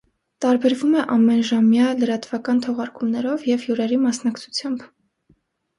[0.43, 4.89] Տարբերվում է ամենժամյա լրատվական թողարկումներով և հյուրերի մասնակցությամբ։